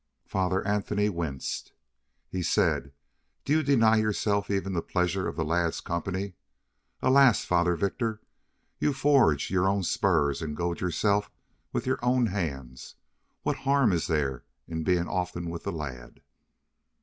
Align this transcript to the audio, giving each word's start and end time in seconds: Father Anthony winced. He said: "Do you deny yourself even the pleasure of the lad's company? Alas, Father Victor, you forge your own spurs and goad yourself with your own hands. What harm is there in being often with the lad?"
Father 0.25 0.67
Anthony 0.67 1.09
winced. 1.09 1.73
He 2.27 2.41
said: 2.41 2.91
"Do 3.45 3.53
you 3.53 3.61
deny 3.61 3.97
yourself 3.97 4.49
even 4.49 4.73
the 4.73 4.81
pleasure 4.81 5.27
of 5.27 5.35
the 5.35 5.45
lad's 5.45 5.79
company? 5.79 6.33
Alas, 7.03 7.45
Father 7.45 7.75
Victor, 7.75 8.19
you 8.79 8.93
forge 8.93 9.51
your 9.51 9.69
own 9.69 9.83
spurs 9.83 10.41
and 10.41 10.57
goad 10.57 10.81
yourself 10.81 11.29
with 11.71 11.85
your 11.85 12.03
own 12.03 12.25
hands. 12.25 12.95
What 13.43 13.57
harm 13.57 13.91
is 13.91 14.07
there 14.07 14.43
in 14.67 14.81
being 14.81 15.07
often 15.07 15.51
with 15.51 15.65
the 15.65 15.71
lad?" 15.71 16.21